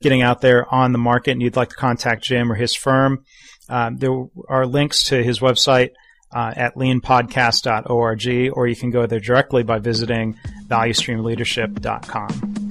[0.00, 3.24] getting out there on the market and you'd like to contact Jim or his firm,
[3.68, 5.90] um, there are links to his website
[6.34, 10.36] uh, at leanpodcast.org, or you can go there directly by visiting
[10.66, 12.64] valuestreamleadership.com.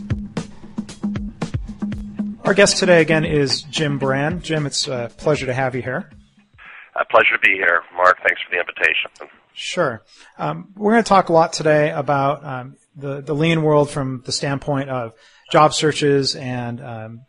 [2.44, 4.42] Our guest today again is Jim Baran.
[4.42, 6.10] Jim, it's a pleasure to have you here.
[6.96, 8.18] A pleasure to be here, Mark.
[8.18, 9.10] Thanks for the invitation.
[9.54, 10.04] Sure.
[10.38, 14.24] Um, we're going to talk a lot today about um, the the lean world from
[14.26, 15.14] the standpoint of
[15.52, 17.22] job searches and um,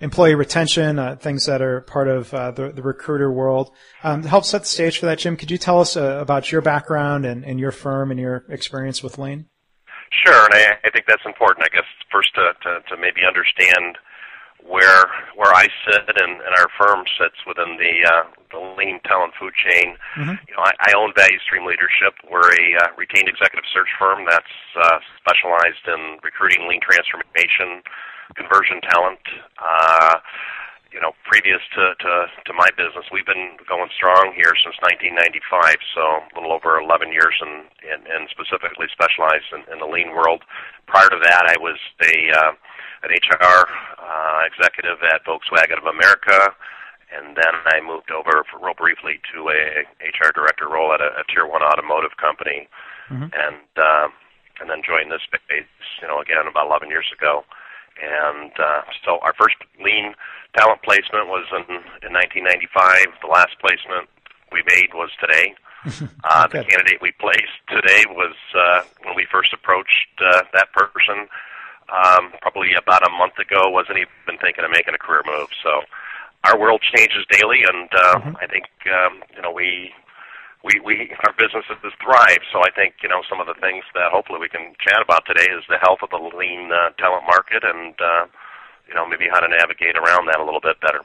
[0.00, 3.70] employee retention, uh, things that are part of uh, the, the, recruiter world.
[4.02, 6.50] Um, to help set the stage for that, Jim, could you tell us uh, about
[6.50, 9.46] your background and, and, your firm and your experience with lean?
[10.24, 11.64] Sure, and I, I think that's important.
[11.64, 13.98] I guess first to, to, to maybe understand
[14.66, 19.32] where where I sit and, and our firm sits within the uh, the lean talent
[19.38, 19.96] food chain.
[20.18, 20.36] Mm-hmm.
[20.48, 22.12] You know, I, I own Value Stream Leadership.
[22.28, 27.80] We're a uh, retained executive search firm that's uh, specialized in recruiting lean transformation,
[28.34, 29.22] conversion talent.
[29.58, 30.18] Uh,
[30.90, 32.12] you know, previous to, to
[32.46, 37.14] to my business, we've been going strong here since 1995, so a little over 11
[37.14, 40.42] years, and and, and specifically specialized in, in the lean world.
[40.90, 42.52] Prior to that, I was a uh,
[43.06, 43.70] an HR
[44.02, 46.50] uh, executive at Volkswagen of America,
[47.14, 51.22] and then I moved over for, real briefly to a HR director role at a,
[51.22, 52.66] a tier one automotive company,
[53.08, 53.30] mm-hmm.
[53.30, 54.08] and uh,
[54.60, 55.70] and then joined this space,
[56.02, 57.46] you know, again about 11 years ago.
[58.00, 60.14] And uh, so our first lean
[60.56, 61.68] talent placement was in,
[62.02, 63.20] in 1995.
[63.22, 64.08] The last placement
[64.52, 65.54] we made was today.
[66.28, 71.24] uh, the candidate we placed today was uh, when we first approached uh, that person
[71.88, 73.70] um, probably about a month ago.
[73.70, 75.48] Wasn't even thinking of making a career move.
[75.62, 75.80] So
[76.44, 78.36] our world changes daily, and uh, mm-hmm.
[78.36, 79.92] I think um, you know we
[80.64, 82.42] we we our businesses thrive.
[82.52, 85.24] So I think you know some of the things that hopefully we can chat about
[85.26, 88.26] today is the health of the lean uh, talent market, and uh,
[88.88, 91.00] you know maybe how to navigate around that a little bit better.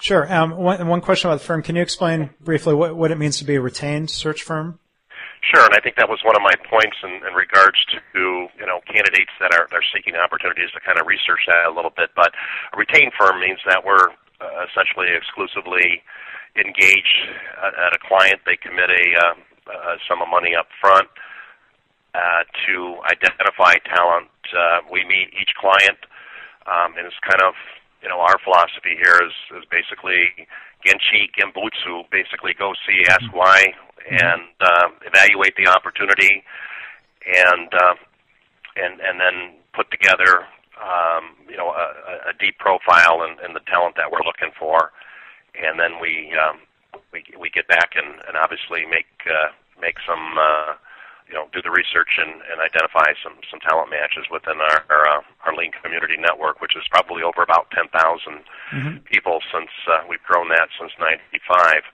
[0.00, 0.30] Sure.
[0.32, 1.62] Um, one, one question about the firm.
[1.62, 4.78] Can you explain briefly what, what it means to be a retained search firm?
[5.40, 8.66] Sure, and I think that was one of my points in, in regards to you
[8.66, 12.10] know candidates that are are seeking opportunities to kind of research that a little bit.
[12.14, 12.32] But
[12.74, 16.02] a retained firm means that we're uh, essentially exclusively
[16.56, 17.20] engaged
[17.62, 18.40] at, a client.
[18.44, 19.34] They commit a, uh,
[19.70, 21.08] a sum of money up front
[22.14, 24.32] uh, to identify talent.
[24.50, 26.00] Uh, we meet each client,
[26.66, 27.54] um, and it's kind of
[28.02, 30.48] you know our philosophy here is is basically
[30.82, 32.08] genchi genbutsu.
[32.10, 33.38] Basically, go see, ask mm-hmm.
[33.38, 34.26] why, Mm-hmm.
[34.26, 36.42] and uh, evaluate the opportunity,
[37.26, 37.94] and uh,
[38.76, 40.46] and and then put together
[40.80, 44.92] um, you know a, a deep profile and, and the talent that we're looking for,
[45.54, 46.60] and then we um,
[47.12, 50.74] we we get back and, and obviously make uh, make some uh,
[51.28, 55.04] you know do the research and, and identify some some talent matches within our our,
[55.06, 58.98] uh, our lean community network, which is probably over about 10,000 mm-hmm.
[59.06, 61.84] people since uh, we've grown that since '95.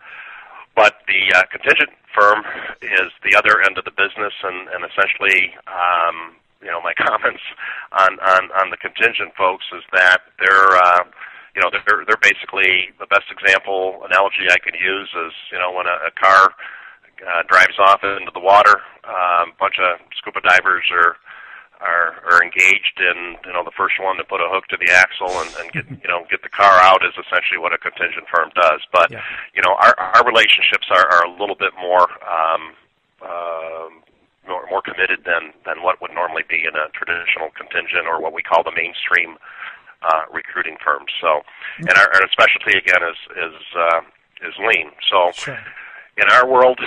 [0.74, 2.44] But the uh, contingent firm
[2.82, 6.36] is the other end of the business, and, and essentially, um,
[6.66, 7.42] you know, my comments
[7.94, 11.06] on, on, on the contingent folks is that they're, uh,
[11.54, 15.70] you know, they're, they're basically the best example analogy I could use is, you know,
[15.70, 16.50] when a, a car
[17.22, 21.16] uh, drives off into the water, um, a bunch of scuba divers are
[21.80, 24.90] are are engaged in you know the first one to put a hook to the
[24.92, 28.24] axle and, and get you know get the car out is essentially what a contingent
[28.32, 28.80] firm does.
[28.92, 29.20] But yeah.
[29.54, 32.72] you know our our relationships are, are a little bit more um,
[33.20, 33.88] uh,
[34.48, 38.32] more, more committed than than what would normally be in a traditional contingent or what
[38.32, 39.36] we call the mainstream
[40.02, 41.10] uh, recruiting firms.
[41.20, 41.42] So
[41.78, 44.00] and our, our specialty again is is uh,
[44.46, 44.90] is lean.
[45.10, 45.32] So.
[45.34, 45.58] Sure
[46.16, 46.80] in our world,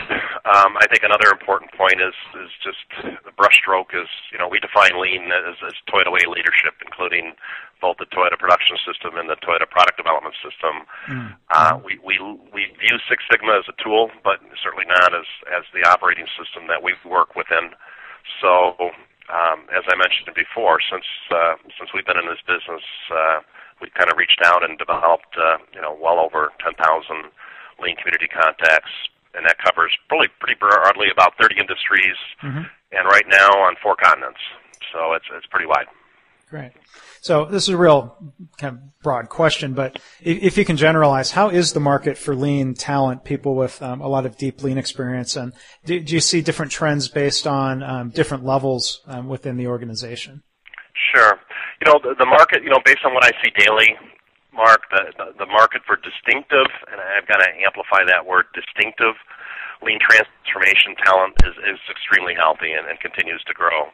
[0.50, 2.82] um, I think another important point is is just
[3.26, 7.38] the brushstroke is you know we define lean as, as Toyota Way leadership, including
[7.78, 10.84] both the Toyota production system and the Toyota product development system.
[11.06, 11.38] Mm-hmm.
[11.54, 12.18] Uh, we we
[12.50, 16.66] we view Six Sigma as a tool, but certainly not as as the operating system
[16.66, 17.78] that we work within.
[18.42, 18.76] So,
[19.30, 22.84] um, as I mentioned before, since uh, since we've been in this business,
[23.14, 23.46] uh,
[23.78, 26.76] we've kind of reached out and developed, uh, you know, well over 10,000
[27.80, 28.92] lean community contacts,
[29.34, 32.64] and that covers probably pretty broadly about 30 industries, mm-hmm.
[32.92, 34.40] and right now on four continents.
[34.94, 35.88] So it's it's pretty wide.
[36.50, 36.72] Great.
[37.22, 41.50] So this is a real kind of broad question, but if you can generalize, how
[41.50, 45.36] is the market for lean talent, people with um, a lot of deep lean experience,
[45.36, 45.54] and
[45.86, 50.42] do, do you see different trends based on um, different levels um, within the organization?
[51.14, 51.38] Sure.
[51.82, 53.96] You know, the, the market, you know, based on what I see daily,
[54.54, 59.16] Mark, the, the, the market for distinctive, and I've got to amplify that word, distinctive
[59.82, 63.88] lean transformation talent is, is extremely healthy and, and continues to grow.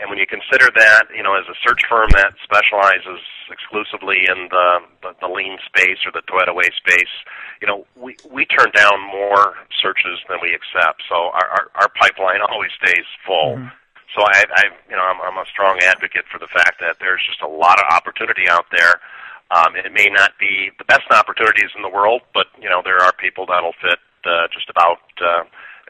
[0.00, 3.20] And when you consider that, you know, as a search firm that specializes
[3.52, 4.68] exclusively in the,
[5.04, 7.12] the, the lean space or the Toyota Way space,
[7.60, 11.04] you know, we, we turn down more searches than we accept.
[11.04, 13.60] So our, our, our pipeline always stays full.
[13.60, 13.76] Mm-hmm.
[14.16, 17.22] So I, I, you know, I'm, I'm a strong advocate for the fact that there's
[17.28, 19.04] just a lot of opportunity out there.
[19.50, 22.98] Um, it may not be the best opportunities in the world, but you know, there
[23.02, 25.42] are people that'll fit uh, just about uh,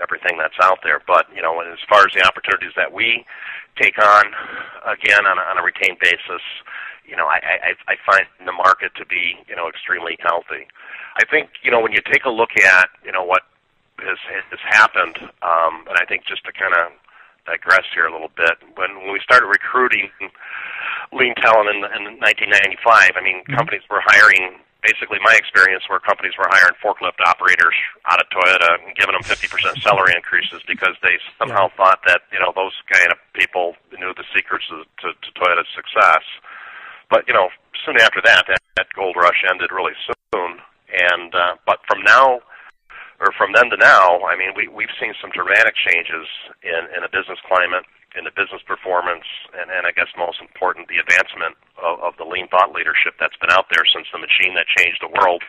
[0.03, 1.01] everything that's out there.
[1.07, 3.25] But you know, as far as the opportunities that we
[3.81, 4.25] take on,
[4.89, 6.43] again on a, on a retained basis,
[7.05, 10.65] you know, I, I, I find the market to be you know extremely healthy.
[11.21, 13.43] I think you know when you take a look at you know what
[14.01, 16.93] has has happened, um, and I think just to kind of
[17.47, 20.09] digress here a little bit, when when we started recruiting
[21.13, 23.55] lean talent in, in 1995, I mean, mm-hmm.
[23.55, 27.77] companies were hiring basically my experience where companies were hiring forklift operators
[28.09, 29.45] out of Toyota and giving them 50%
[29.85, 31.77] salary increases because they somehow yeah.
[31.77, 35.69] thought that you know those kind of people knew the secrets to, to, to Toyota's
[35.77, 36.25] success.
[37.13, 37.53] But you know,
[37.85, 40.63] soon after that, that, that gold rush ended really soon.
[40.91, 42.41] And uh, but from now,
[43.21, 46.27] or from then to now, I mean, we we've seen some dramatic changes
[46.65, 47.85] in in a business climate
[48.19, 52.27] in the business performance, and, and I guess most important, the advancement of, of the
[52.27, 55.43] lean thought leadership that's been out there since the machine that changed the world,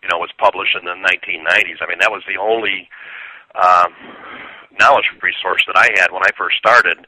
[0.00, 1.84] you know, was published in the 1990s.
[1.84, 2.88] I mean, that was the only
[3.54, 3.92] um,
[4.80, 7.04] knowledge resource that I had when I first started.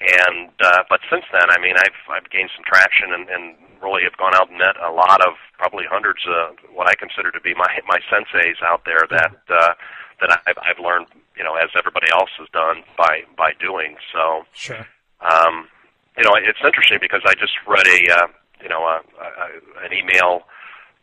[0.00, 4.02] And uh, but since then, I mean, I've I've gained some traction and, and really
[4.02, 7.40] have gone out and met a lot of probably hundreds of what I consider to
[7.40, 9.72] be my my senseis out there that uh,
[10.20, 13.96] that I've, I've learned you know, as everybody else has done by by doing.
[14.12, 14.86] So, sure.
[15.20, 15.68] Um,
[16.16, 18.26] you know, it's interesting because I just read a uh,
[18.62, 20.42] you know a, a, an email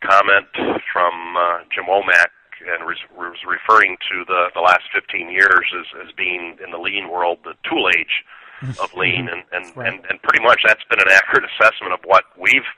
[0.02, 0.48] comment
[0.92, 2.32] from uh, Jim Womack
[2.62, 6.78] and was, was referring to the the last 15 years as as being in the
[6.78, 8.24] lean world the tool age
[8.80, 9.92] of lean, and and, right.
[9.92, 12.68] and and pretty much that's been an accurate assessment of what we've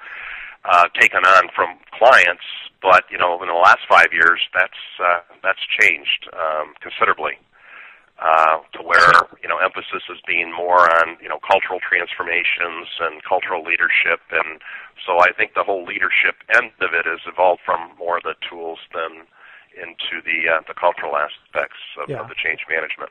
[0.65, 2.45] uh, taken on from clients
[2.85, 7.41] but you know, in the last five years, that's uh, that's changed um, considerably.
[8.21, 9.11] Uh, to where
[9.43, 14.61] you know emphasis is being more on you know cultural transformations and cultural leadership, and
[15.01, 18.37] so I think the whole leadership end of it has evolved from more of the
[18.45, 19.25] tools than
[19.81, 22.21] into the uh, the cultural aspects of, yeah.
[22.21, 23.11] of the change management.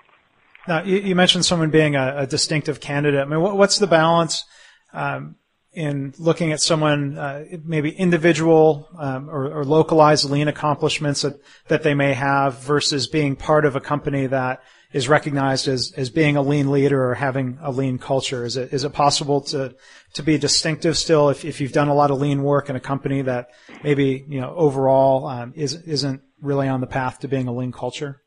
[0.70, 3.20] Now you, you mentioned someone being a, a, distinctive candidate.
[3.20, 4.46] I mean, what, what's the balance
[4.94, 5.36] um,
[5.74, 11.82] in looking at someone, uh, maybe individual um, or, or, localized lean accomplishments that, that
[11.82, 14.62] they may have versus being part of a company that
[14.94, 18.46] is recognized as, as being a lean leader or having a lean culture?
[18.46, 19.76] Is it, is it possible to,
[20.14, 22.80] to be distinctive still if, if you've done a lot of lean work in a
[22.80, 23.50] company that
[23.84, 27.72] maybe, you know, overall um, is, isn't really on the path to being a lean
[27.72, 28.22] culture?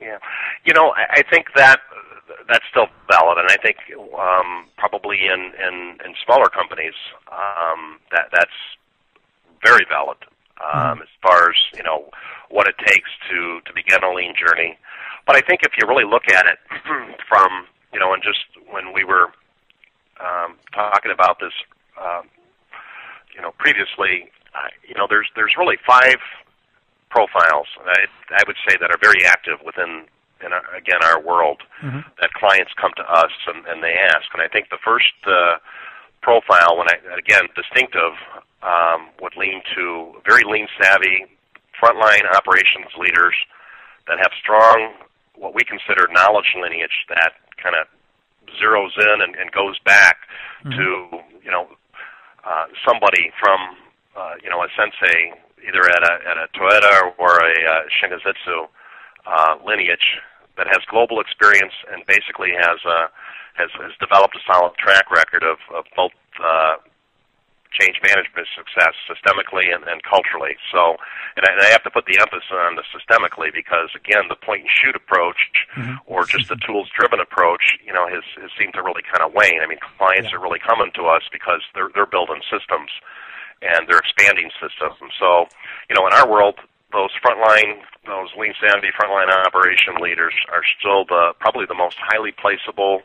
[0.00, 0.18] Yeah.
[0.64, 1.80] You know, I think that
[2.48, 3.76] that's still valid, and I think
[4.18, 6.94] um, probably in, in, in smaller companies
[7.30, 8.58] um, that that's
[9.64, 10.16] very valid
[10.60, 11.02] um, mm.
[11.02, 12.10] as far as you know
[12.48, 14.78] what it takes to to begin a lean journey.
[15.26, 16.58] But I think if you really look at it
[17.28, 19.32] from you know, and just when we were
[20.20, 21.52] um, talking about this,
[22.00, 22.22] uh,
[23.34, 26.18] you know, previously, uh, you know, there's there's really five
[27.10, 28.06] profiles I,
[28.38, 30.06] I would say that are very active within
[30.44, 32.00] in our, again our world mm-hmm.
[32.20, 34.26] that clients come to us and, and they ask.
[34.32, 35.58] And I think the first uh,
[36.22, 38.14] profile, when I again distinctive,
[38.62, 41.26] um, would lean to very lean savvy
[41.80, 43.34] frontline operations leaders
[44.06, 44.92] that have strong
[45.36, 47.88] what we consider knowledge lineage that kind of
[48.60, 50.28] zeroes in and, and goes back
[50.64, 50.76] mm-hmm.
[50.76, 51.68] to you know
[52.44, 53.76] uh, somebody from
[54.16, 55.32] uh, you know a sensei
[55.66, 58.66] either at a at a Toyota or a uh,
[59.26, 60.20] uh, lineage
[60.60, 63.08] that has global experience and basically has uh,
[63.56, 66.76] has, has developed a solid track record of, of both uh,
[67.72, 70.58] change management success systemically and, and culturally.
[70.68, 71.00] So,
[71.36, 74.36] and I, and I have to put the emphasis on the systemically because again, the
[74.36, 75.40] point and shoot approach
[75.72, 75.96] mm-hmm.
[76.04, 79.32] or just the tools driven approach, you know, has, has seemed to really kind of
[79.32, 79.64] wane.
[79.64, 80.36] I mean, clients yeah.
[80.36, 82.92] are really coming to us because they're they're building systems
[83.62, 84.96] and they're expanding systems.
[85.00, 85.48] And so,
[85.88, 86.60] you know, in our world,
[86.92, 92.32] those frontline, those lean savvy frontline operation leaders are still the probably the most highly
[92.32, 93.00] placeable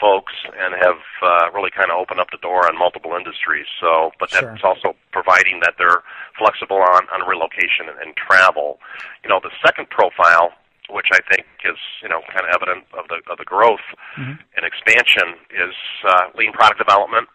[0.00, 3.66] folks and have uh, really kind of opened up the door on multiple industries.
[3.80, 4.52] So, but sure.
[4.52, 6.04] that's also providing that they're
[6.38, 8.78] flexible on, on relocation and, and travel.
[9.24, 10.52] You know, the second profile,
[10.90, 13.84] which I think is you know kind of evident of the of the growth
[14.18, 14.36] mm-hmm.
[14.36, 15.74] and expansion, is
[16.06, 17.28] uh, lean product development,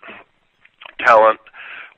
[1.02, 1.42] talent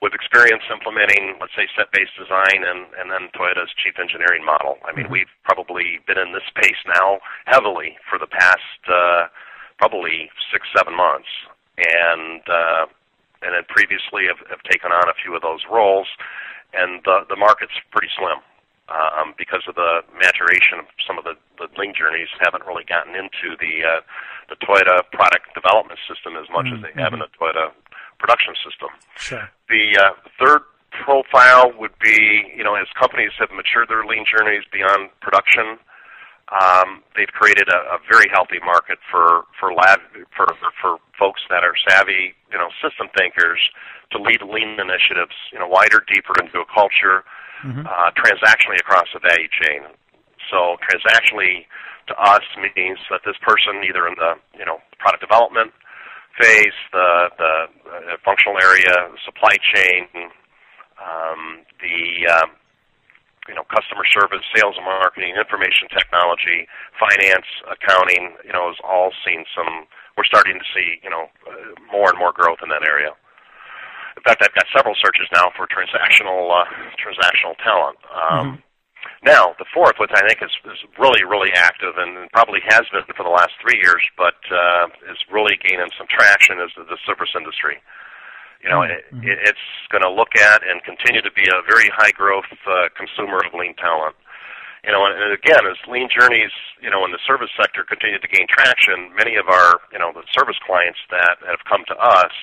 [0.02, 4.76] with experience implementing, let's say, set-based design and, and then Toyota's chief engineering model.
[4.84, 5.24] I mean, mm-hmm.
[5.24, 9.30] we've probably been in this space now heavily for the past uh,
[9.78, 11.30] probably six, seven months,
[11.78, 12.86] and uh,
[13.44, 16.08] and then previously have, have taken on a few of those roles,
[16.72, 18.40] and the the market's pretty slim.
[18.84, 23.16] Um, because of the maturation of some of the, the lean journeys haven't really gotten
[23.16, 24.04] into the uh,
[24.52, 26.84] the Toyota product development system as much mm-hmm.
[26.84, 27.72] as they have in the Toyota
[28.24, 28.88] production system.
[29.20, 29.44] Sure.
[29.68, 30.64] The uh, third
[31.04, 35.76] profile would be, you know, as companies have matured their lean journeys beyond production,
[36.48, 40.00] um, they've created a, a very healthy market for for lab
[40.36, 40.48] for
[40.80, 43.60] for folks that are savvy, you know, system thinkers
[44.12, 47.24] to lead lean initiatives, you know, wider, deeper into a culture,
[47.64, 47.84] mm-hmm.
[47.84, 49.88] uh, transactionally across the value chain.
[50.52, 51.64] So transactionally
[52.08, 52.44] to us
[52.76, 55.72] means that this person, either in the you know product development
[56.40, 57.54] phase, the the
[57.90, 60.08] uh, functional area, supply chain,
[60.98, 62.50] um, the um,
[63.48, 66.64] you know, customer service, sales and marketing, information technology,
[66.96, 69.84] finance, accounting, you know, has all seen some.
[70.16, 73.12] We're starting to see, you know, uh, more and more growth in that area.
[74.16, 76.64] In fact, I've got several searches now for transactional uh,
[76.96, 77.98] transactional talent.
[78.08, 78.56] Um, mm-hmm.
[79.24, 83.08] Now, the fourth, which I think is, is really, really active and probably has been
[83.16, 87.00] for the last three years, but uh, is really gaining some traction, is the, the
[87.08, 87.80] service industry.
[88.60, 89.24] You know, mm-hmm.
[89.24, 92.92] it, it's going to look at and continue to be a very high growth uh,
[92.92, 94.12] consumer of lean talent.
[94.84, 96.52] You know, and, and again, as lean journeys,
[96.84, 100.12] you know, in the service sector continue to gain traction, many of our, you know,
[100.12, 102.36] the service clients that have come to us,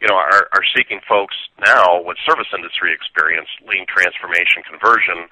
[0.00, 5.28] you know, are, are seeking folks now with service industry experience, lean transformation, conversion.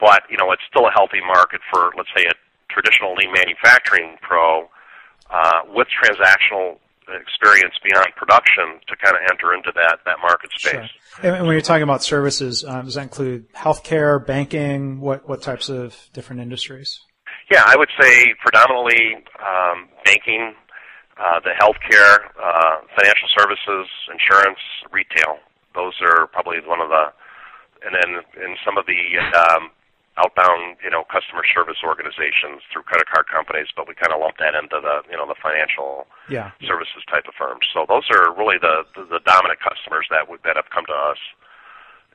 [0.00, 2.34] But you know, it's still a healthy market for, let's say, a
[2.68, 4.68] traditional lean manufacturing pro
[5.30, 10.88] uh, with transactional experience beyond production to kind of enter into that that market space.
[11.20, 11.34] Sure.
[11.34, 15.00] And when you're talking about services, um, does that include healthcare, banking?
[15.00, 17.00] What what types of different industries?
[17.50, 20.54] Yeah, I would say predominantly um, banking,
[21.18, 24.58] uh, the healthcare, uh, financial services, insurance,
[24.90, 25.38] retail.
[25.74, 27.12] Those are probably one of the,
[27.84, 28.96] and then in some of the
[29.36, 29.70] um,
[30.14, 34.38] outbound, you know, customer service organizations through credit card companies, but we kind of lump
[34.38, 36.54] that into the, you know, the financial yeah.
[36.62, 37.66] services type of firms.
[37.74, 40.94] So those are really the the, the dominant customers that would, that have come to
[40.94, 41.18] us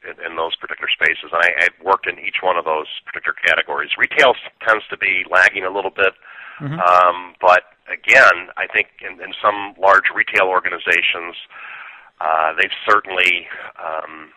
[0.07, 1.27] in, in those particular spaces.
[1.35, 3.91] And I, I've worked in each one of those particular categories.
[3.99, 4.31] Retail
[4.63, 6.15] tends to be lagging a little bit,
[6.63, 6.79] mm-hmm.
[6.79, 11.35] um, but again, I think in, in some large retail organizations,
[12.21, 14.29] uh, they've certainly um,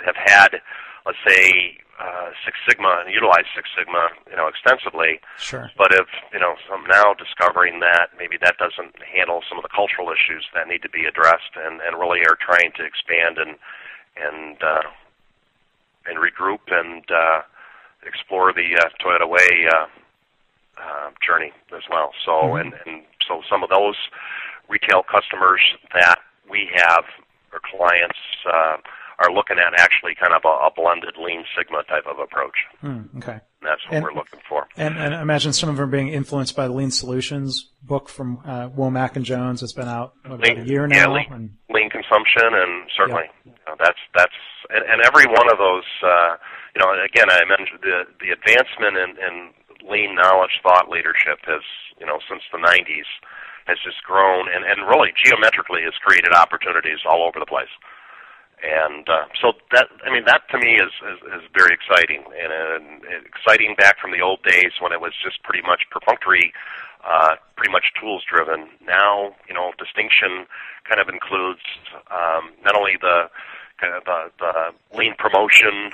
[0.00, 0.60] have had,
[1.06, 5.20] let's say, uh, Six Sigma and utilize Six Sigma, you know, extensively.
[5.38, 5.70] Sure.
[5.76, 9.70] But if you know, I'm now discovering that maybe that doesn't handle some of the
[9.74, 13.56] cultural issues that need to be addressed, and and really are trying to expand and
[14.16, 14.88] and uh,
[16.06, 17.42] and regroup and uh,
[18.06, 19.86] explore the uh, Toyota Way uh,
[20.80, 22.10] uh, journey as well.
[22.24, 22.56] So mm-hmm.
[22.56, 23.96] and and so some of those
[24.68, 25.60] retail customers
[25.94, 26.18] that
[26.50, 27.04] we have
[27.52, 28.18] or clients.
[28.42, 28.76] Uh,
[29.18, 32.56] are looking at actually kind of a, a blended Lean Sigma type of approach.
[32.80, 33.40] Hmm, okay.
[33.62, 34.66] And that's what and, we're looking for.
[34.76, 38.08] And, and I imagine some of them are being influenced by the Lean Solutions book
[38.08, 39.62] from uh, Womack and Jones.
[39.62, 40.96] It's been out what, lean, about a year now.
[40.96, 43.52] Yeah, lean, and, lean consumption, and certainly yeah.
[43.52, 44.38] you know, that's that's
[44.70, 45.86] and, and every one of those.
[46.02, 46.36] Uh,
[46.74, 49.34] you know, again, I mentioned the the advancement in, in
[49.88, 51.62] lean knowledge thought leadership has
[51.98, 53.08] you know since the 90s
[53.66, 57.70] has just grown and, and really geometrically has created opportunities all over the place
[58.62, 62.52] and uh, so that I mean that to me is is, is very exciting and,
[62.52, 66.52] and exciting back from the old days when it was just pretty much perfunctory,
[67.04, 68.68] uh, pretty much tools driven.
[68.86, 70.46] Now you know distinction
[70.88, 71.62] kind of includes
[72.10, 73.30] um, not only the
[73.80, 75.90] kind of the, the lean promotion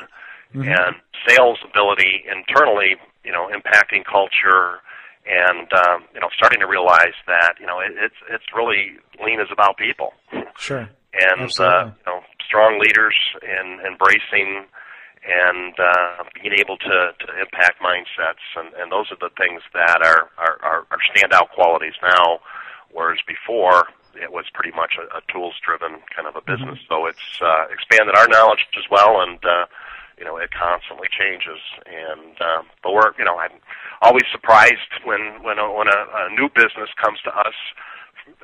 [0.55, 0.63] mm-hmm.
[0.63, 0.97] and
[1.27, 4.81] sales ability internally, you know, impacting culture
[5.27, 9.41] and um, you know starting to realize that you know it, it's it's really lean
[9.41, 10.13] is about people.
[10.59, 10.89] Sure.
[11.15, 14.67] And uh, you know strong leaders in embracing
[15.29, 20.01] and uh, being able to, to impact mindsets, and, and those are the things that
[20.01, 22.41] are, are, are, are standout qualities now,
[22.93, 26.53] whereas before it was pretty much a, a tools-driven kind of a mm-hmm.
[26.53, 26.79] business.
[26.87, 26.95] Mm-hmm.
[26.95, 29.67] So it's uh, expanded our knowledge as well, and uh,
[30.17, 31.61] you know it constantly changes.
[31.87, 33.61] And uh, but we're you know I'm
[34.03, 37.55] always surprised when when a, when a, a new business comes to us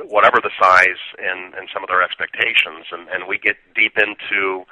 [0.08, 4.64] whatever the size and, and some of their expectations and, and we get deep into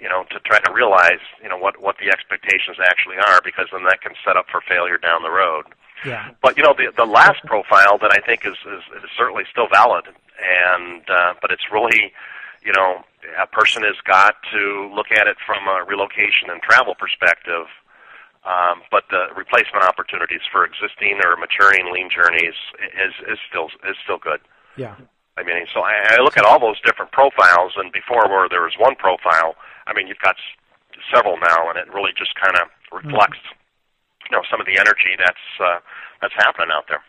[0.00, 3.66] you know, to try to realize, you know, what what the expectations actually are, because
[3.70, 5.66] then that can set up for failure down the road.
[6.04, 6.30] Yeah.
[6.42, 9.68] But you know, the the last profile that I think is is, is certainly still
[9.68, 12.12] valid, and uh, but it's really,
[12.64, 13.04] you know,
[13.40, 17.66] a person has got to look at it from a relocation and travel perspective.
[18.40, 22.56] Um, but the replacement opportunities for existing or maturing lean journeys
[22.96, 24.40] is is still is still good.
[24.76, 24.96] Yeah.
[25.36, 28.62] I mean, so I, I look at all those different profiles, and before where there
[28.62, 29.56] was one profile,
[29.86, 30.36] I mean, you've got
[31.12, 34.32] several now, and it really just kind of reflects, mm-hmm.
[34.32, 35.78] you know, some of the energy that's uh,
[36.20, 37.02] that's happening out there.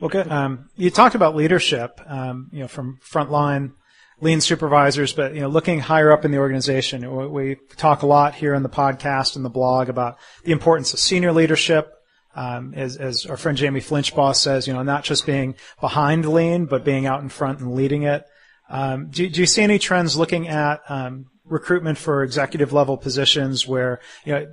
[0.00, 0.30] Well, good.
[0.30, 3.72] Um, you talked about leadership, um, you know, from frontline
[4.20, 8.34] lean supervisors, but you know, looking higher up in the organization, we, talk a lot
[8.34, 11.92] here in the podcast and the blog about the importance of senior leadership.
[12.34, 16.66] Um, as, as, our friend Jamie Flinchbaugh says, you know, not just being behind lean,
[16.66, 18.24] but being out in front and leading it.
[18.68, 23.66] Um, do, do, you see any trends looking at um, recruitment for executive level positions
[23.66, 24.46] where you know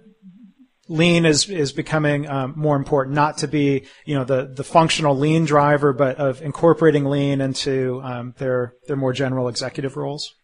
[0.87, 5.17] lean is is becoming um, more important not to be you know the the functional
[5.17, 10.35] lean driver but of incorporating lean into um, their their more general executive roles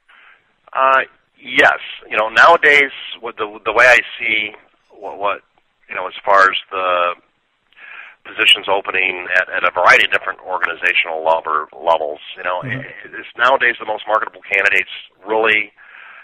[0.74, 1.02] uh,
[1.40, 1.80] yes
[2.10, 4.52] you know nowadays with the the way I see
[4.92, 5.42] what, what
[5.90, 7.16] you know as far as the
[8.24, 13.14] positions opening at, at a variety of different organizational level, levels you know mm-hmm.
[13.14, 14.92] it's nowadays the most marketable candidates
[15.26, 15.72] really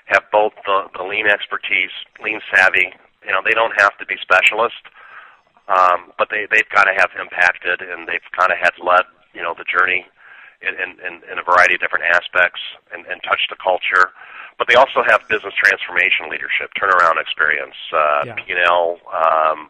[0.07, 1.91] have both the, the lean expertise,
[2.23, 2.93] lean savvy.
[3.27, 4.87] You know, they don't have to be specialists,
[5.67, 9.03] um, but they they've got to have impacted and they've kind of had led
[9.35, 10.07] you know the journey
[10.61, 14.09] in, in, in a variety of different aspects and, and touched the culture.
[14.57, 18.35] But they also have business transformation leadership, turnaround experience, uh, yeah.
[18.41, 19.69] P&L um,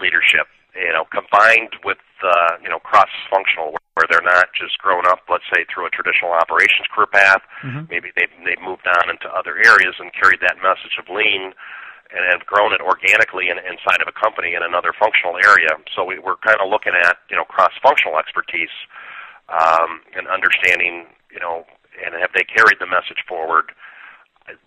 [0.00, 0.48] leadership.
[0.72, 5.44] You know, combined with uh, you know cross-functional where they're not just grown up, let's
[5.52, 7.44] say, through a traditional operations career path.
[7.60, 7.92] Mm-hmm.
[7.92, 11.52] Maybe they've, they've moved on into other areas and carried that message of lean
[12.12, 15.72] and have grown it organically in, inside of a company in another functional area.
[15.96, 18.72] So we, we're kind of looking at, you know, cross-functional expertise
[19.48, 21.64] um, and understanding, you know,
[22.04, 23.72] and have they carried the message forward.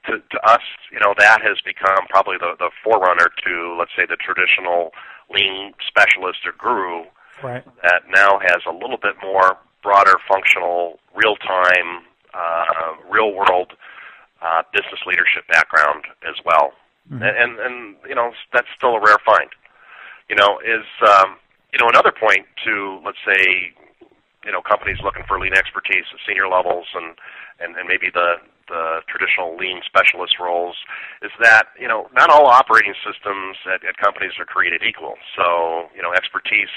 [0.08, 4.06] To, to us, you know, that has become probably the, the forerunner to, let's say,
[4.08, 4.92] the traditional
[5.30, 7.04] lean specialist or guru
[7.44, 7.64] right.
[7.84, 13.74] that now has a little bit more broader functional, real time, uh, real world
[14.42, 16.72] uh, business leadership background as well.
[17.12, 17.22] Mm-hmm.
[17.22, 19.50] And, and you know that's still a rare find.
[20.30, 21.38] You know is um,
[21.72, 23.74] you know another point to let's say
[24.46, 27.14] you know companies looking for lean expertise at senior levels and
[27.62, 30.74] and, and maybe the the traditional lean specialist roles
[31.22, 35.14] is that you know not all operating systems at, at companies are created equal.
[35.38, 36.74] So you know expertise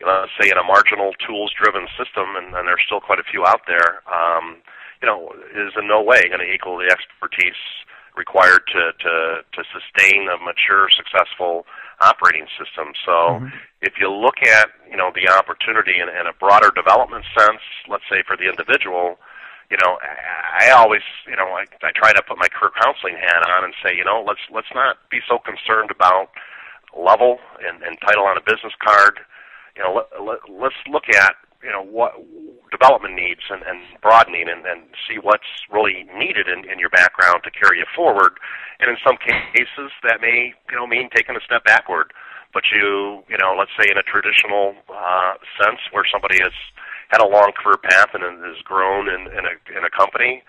[0.00, 3.44] you know, say in a marginal tools-driven system, and, and there's still quite a few
[3.44, 4.56] out there, um,
[5.02, 7.60] you know, is in no way going to equal the expertise
[8.16, 9.14] required to, to,
[9.52, 11.66] to sustain a mature, successful
[12.00, 12.92] operating system.
[13.04, 13.56] So mm-hmm.
[13.82, 18.04] if you look at, you know, the opportunity in, in a broader development sense, let's
[18.10, 19.18] say for the individual,
[19.70, 23.46] you know, I always, you know, I, I try to put my career counseling hat
[23.46, 26.34] on and say, you know, let's let's not be so concerned about
[26.90, 29.20] level and, and title on a business card
[29.76, 32.14] you know, let, let, let's look at you know what
[32.70, 37.42] development needs and, and broadening and, and see what's really needed in, in your background
[37.44, 38.38] to carry you forward.
[38.80, 42.12] And in some cases, that may you know mean taking a step backward.
[42.52, 46.54] But you you know, let's say in a traditional uh, sense, where somebody has
[47.10, 50.42] had a long career path and has grown in, in a in a company,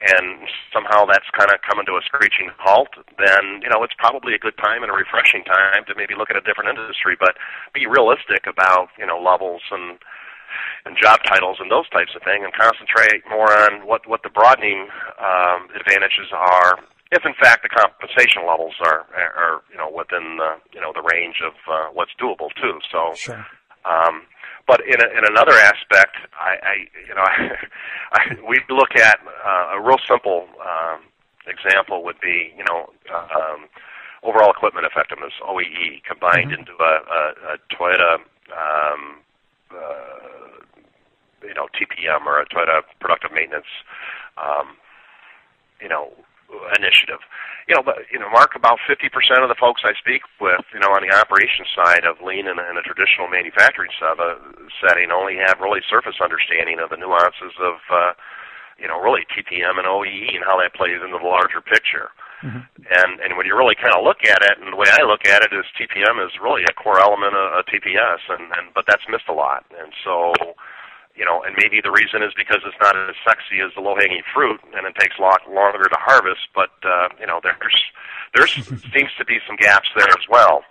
[0.00, 4.34] and somehow that's kind of coming to a screeching halt, then you know it's probably
[4.34, 7.36] a good time and a refreshing time to maybe look at a different industry, but
[7.74, 9.98] be realistic about you know levels and
[10.84, 14.30] and job titles and those types of things, and concentrate more on what what the
[14.30, 16.78] broadening um, advantages are.
[17.10, 21.02] If in fact the compensation levels are are you know within the you know the
[21.02, 22.78] range of uh, what's doable too.
[22.90, 23.14] So.
[23.14, 23.46] Sure.
[23.84, 24.22] Um,
[24.68, 26.74] but in, a, in another aspect, I, I
[27.08, 27.34] you know, I,
[28.12, 31.02] I, we look at uh, a real simple um,
[31.50, 33.66] example would be, you know, um,
[34.22, 36.60] overall equipment effectiveness (OEE) combined mm-hmm.
[36.60, 38.14] into a, a, a Toyota,
[38.54, 39.18] um,
[39.72, 43.70] uh, you know, TPM or a Toyota productive maintenance.
[44.36, 44.76] Um,
[45.80, 45.88] you
[46.76, 47.22] initiative.
[47.68, 49.06] You know, but you know, Mark, about 50%
[49.42, 52.58] of the folks I speak with, you know, on the operations side of lean in,
[52.58, 54.34] in a traditional manufacturing uh,
[54.82, 58.12] setting, only have really surface understanding of the nuances of, uh,
[58.78, 62.10] you know, really TPM and OEE and how that plays into the larger picture.
[62.40, 62.64] Mm-hmm.
[62.88, 65.28] And and when you really kind of look at it, and the way I look
[65.28, 68.84] at it is TPM is really a core element of, of TPS, and and but
[68.88, 69.64] that's missed a lot.
[69.76, 70.32] And so,
[71.12, 73.92] you know, and maybe the reason is because it's not as sexy as the low
[73.92, 76.48] hanging fruit, and it takes a lot longer to harvest.
[76.56, 77.76] But uh, you know, there's
[78.32, 78.52] there's
[78.96, 80.64] seems to be some gaps there as well.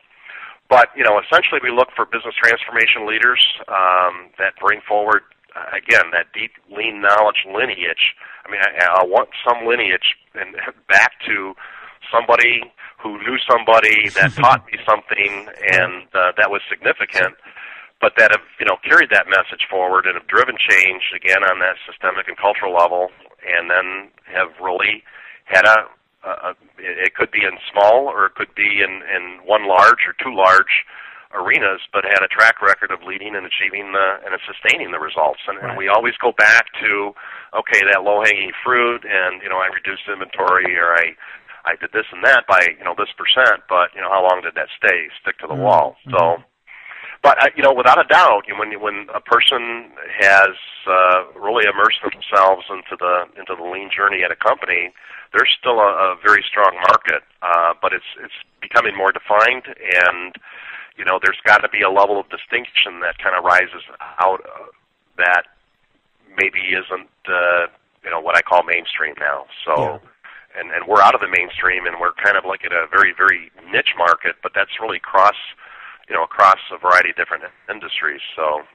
[0.74, 5.22] But you know, essentially, we look for business transformation leaders um, that bring forward
[5.74, 8.16] again that deep lean knowledge lineage.
[8.46, 10.56] I mean, I, I want some lineage and
[10.88, 11.54] back to
[12.12, 12.64] somebody
[13.02, 17.36] who knew somebody that taught me something and uh, that was significant,
[18.02, 21.60] but that have you know carried that message forward and have driven change again on
[21.60, 23.10] that systemic and cultural level,
[23.46, 25.04] and then have really
[25.46, 25.88] had a,
[26.24, 30.08] a, a it could be in small or it could be in in one large
[30.08, 30.86] or two large
[31.34, 35.40] arenas, but had a track record of leading and achieving the, and sustaining the results.
[35.48, 35.70] And, right.
[35.70, 37.14] and we always go back to,
[37.54, 41.14] okay, that low hanging fruit, and you know, I reduced inventory, or I,
[41.66, 44.42] I did this and that by you know this percent, but you know, how long
[44.42, 45.10] did that stay?
[45.22, 45.70] Stick to the mm-hmm.
[45.70, 45.96] wall.
[46.10, 46.42] So.
[47.22, 49.92] But uh, you know, without a doubt, when when a person
[50.24, 50.56] has
[50.88, 54.96] uh, really immersed themselves into the into the lean journey at a company,
[55.36, 60.40] there's still a, a very strong market, uh, but it's it's becoming more defined, and
[61.00, 63.88] you know, there's got to be a level of distinction that kind of rises
[64.20, 64.68] out uh,
[65.16, 65.48] that
[66.36, 67.72] maybe isn't, uh,
[68.04, 69.46] you know, what I call mainstream now.
[69.64, 70.60] So, yeah.
[70.60, 73.16] and and we're out of the mainstream, and we're kind of like at a very
[73.16, 75.40] very niche market, but that's really cross,
[76.10, 78.22] you know, across a variety of different industries.
[78.36, 78.68] So,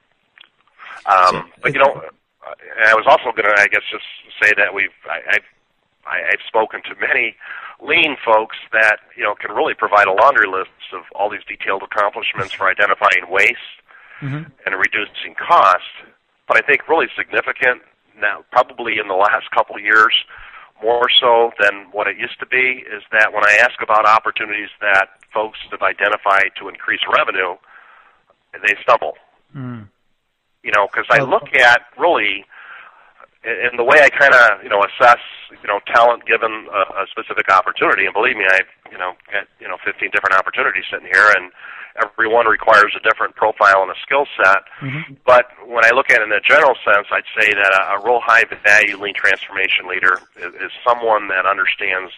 [1.05, 2.09] um, but you know,
[2.89, 4.09] I was also going to, I guess, just
[4.41, 5.49] say that we've I, I've
[6.07, 7.37] I, I've spoken to many
[7.83, 11.83] lean folks that you know can really provide a laundry list of all these detailed
[11.83, 13.75] accomplishments for identifying waste
[14.21, 14.49] mm-hmm.
[14.67, 15.91] and reducing cost.
[16.47, 17.83] But I think really significant
[18.21, 20.15] now, probably in the last couple of years,
[20.83, 24.71] more so than what it used to be, is that when I ask about opportunities
[24.81, 27.57] that folks have identified to increase revenue,
[28.53, 29.15] they stumble.
[29.55, 29.89] Mm.
[30.63, 32.45] You know, because I look at really
[33.45, 37.07] and the way I kind of you know assess you know talent given a, a
[37.11, 41.09] specific opportunity, and believe me, I you know get you know 15 different opportunities sitting
[41.13, 41.53] here, and
[42.03, 44.65] every one requires a different profile and a skill set.
[44.81, 45.15] Mm-hmm.
[45.27, 48.05] But when I look at it in a general sense, I'd say that a, a
[48.05, 52.13] real high value lean transformation leader is, is someone that understands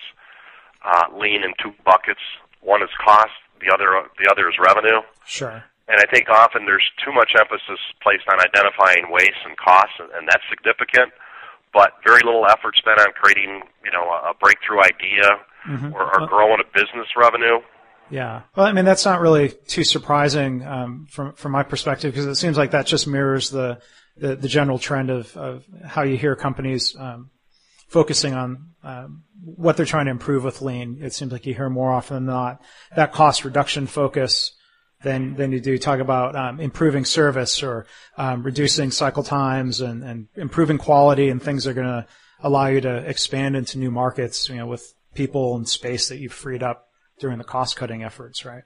[0.84, 2.22] uh, lean in two buckets.
[2.60, 5.02] One is cost, the other the other is revenue.
[5.26, 5.64] Sure.
[5.88, 10.10] And I think often there's too much emphasis placed on identifying waste and costs, and,
[10.18, 11.12] and that's significant,
[11.72, 15.94] but very little effort spent on creating, you know, a, breakthrough idea mm-hmm.
[15.94, 17.62] or, or growing a business revenue.
[18.10, 18.42] Yeah.
[18.56, 22.36] Well, I mean, that's not really too surprising um, from from my perspective because it
[22.36, 23.80] seems like that just mirrors the
[24.16, 27.30] the, the general trend of, of how you hear companies um,
[27.88, 30.98] focusing on um, what they're trying to improve with lean.
[31.02, 32.62] It seems like you hear more often than not
[32.94, 34.52] that cost reduction focus
[35.02, 40.02] than than you do talk about um, improving service or um, reducing cycle times and,
[40.02, 42.06] and improving quality and things that are going to
[42.40, 44.48] allow you to expand into new markets.
[44.48, 48.44] You know, with people and space that you've freed up during the cost cutting efforts,
[48.44, 48.64] right?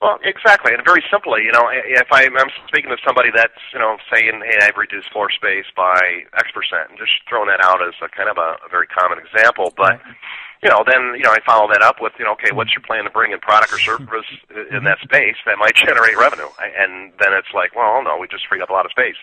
[0.00, 3.78] Well, exactly, and very simply, you know, if I'm, I'm speaking to somebody that's, you
[3.78, 7.78] know, saying, "Hey, I've reduced floor space by X percent," and just throwing that out
[7.86, 10.16] as a kind of a, a very common example, but right
[10.62, 12.82] you know, then you know I follow that up with you know, okay, what's your
[12.82, 14.26] plan to bring in product or service
[14.70, 16.48] in that space that might generate revenue?
[16.58, 19.16] And then it's like, well, no, we just freed up a lot of space.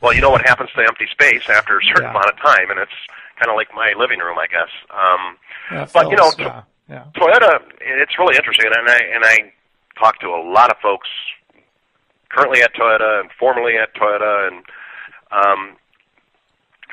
[0.00, 2.10] Well, you know what happens to empty space after a certain yeah.
[2.10, 2.98] amount of time, and it's
[3.38, 4.72] kind of like my living room, I guess.
[4.88, 5.36] Um,
[5.70, 6.62] yeah, but you know, yeah.
[6.90, 7.04] Yeah.
[7.14, 9.52] Toyota, it's really interesting, and I and I
[9.96, 11.08] talk to a lot of folks
[12.30, 14.64] currently at Toyota and formerly at Toyota, and
[15.30, 15.76] um,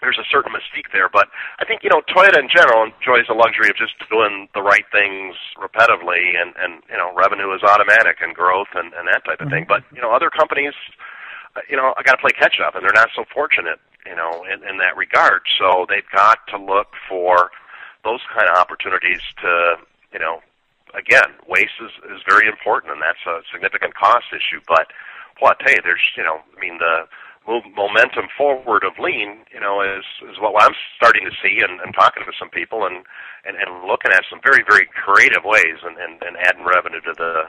[0.02, 1.10] there's a certain mystique there.
[1.10, 1.30] But
[1.60, 4.86] I think you know Toyota in general enjoys the luxury of just doing the right
[4.92, 9.42] things repetitively, and and you know revenue is automatic and growth and and that type
[9.42, 9.66] of thing.
[9.66, 9.82] Mm-hmm.
[9.82, 10.74] But you know other companies,
[11.56, 14.16] uh, you know, I got to play catch up, and they're not so fortunate, you
[14.16, 15.42] know, in, in that regard.
[15.58, 17.52] So they've got to look for
[18.04, 19.76] those kind of opportunities to
[20.14, 20.42] you know.
[20.96, 24.64] Again, waste is, is very important, and that's a significant cost issue.
[24.66, 24.88] But,
[25.42, 27.06] well, I tell you, there's, you know, I mean, the
[27.48, 31.80] move momentum forward of lean, you know, is is what I'm starting to see and,
[31.80, 33.08] and talking to some people and,
[33.48, 37.14] and and looking at some very very creative ways and and, and adding revenue to
[37.16, 37.48] the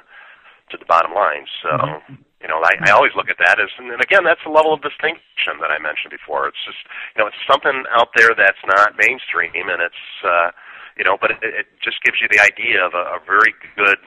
[0.70, 1.44] to the bottom line.
[1.62, 1.70] So.
[1.70, 2.22] Mm-hmm.
[2.38, 4.78] You know, I, I always look at that as, and again, that's a level of
[4.78, 6.46] distinction that I mentioned before.
[6.46, 6.78] It's just,
[7.10, 10.54] you know, it's something out there that's not mainstream, and it's, uh,
[10.94, 13.98] you know, but it, it just gives you the idea of a, a very good,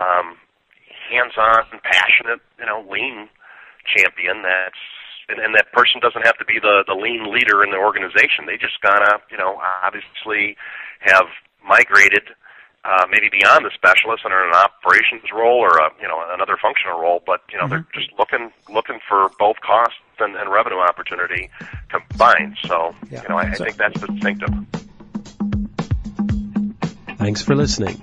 [0.00, 0.40] um,
[1.12, 3.28] hands-on, passionate, you know, lean
[3.86, 4.80] champion that's
[5.28, 8.44] and, and that person doesn't have to be the the lean leader in the organization.
[8.46, 10.56] They just gotta, you know, obviously
[11.00, 11.26] have
[11.64, 12.28] migrated
[12.84, 16.20] uh, maybe beyond the specialist and are in an operations role or a, you know
[16.34, 17.80] another functional role, but you know mm-hmm.
[17.80, 21.48] they're just looking looking for both cost and, and revenue opportunity
[21.88, 22.56] combined.
[22.66, 24.52] So yeah, you know I, I think that's distinctive.
[27.16, 28.02] Thanks for listening.